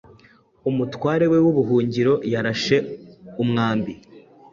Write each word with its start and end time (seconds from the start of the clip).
Umutware 0.69 1.25
we 1.31 1.37
wubuhungiro 1.45 2.13
yarashe 2.33 2.75
umwambi 3.43 3.93